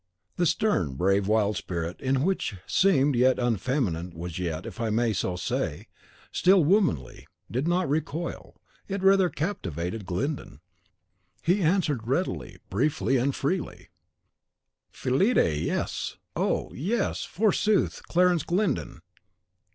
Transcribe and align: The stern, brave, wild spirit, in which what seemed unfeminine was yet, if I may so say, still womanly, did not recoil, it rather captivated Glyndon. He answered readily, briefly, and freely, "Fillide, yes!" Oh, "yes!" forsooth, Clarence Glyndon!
The 0.37 0.47
stern, 0.47 0.95
brave, 0.95 1.27
wild 1.27 1.57
spirit, 1.57 2.01
in 2.01 2.23
which 2.23 2.53
what 2.53 2.61
seemed 2.65 3.15
unfeminine 3.17 4.13
was 4.15 4.39
yet, 4.39 4.65
if 4.65 4.81
I 4.81 4.89
may 4.89 5.13
so 5.13 5.35
say, 5.35 5.89
still 6.31 6.63
womanly, 6.63 7.27
did 7.51 7.67
not 7.67 7.87
recoil, 7.87 8.55
it 8.87 9.03
rather 9.03 9.29
captivated 9.29 10.07
Glyndon. 10.07 10.59
He 11.43 11.61
answered 11.61 12.07
readily, 12.07 12.57
briefly, 12.71 13.17
and 13.17 13.35
freely, 13.35 13.89
"Fillide, 14.91 15.61
yes!" 15.63 16.17
Oh, 16.35 16.73
"yes!" 16.73 17.23
forsooth, 17.23 18.01
Clarence 18.07 18.41
Glyndon! 18.41 19.03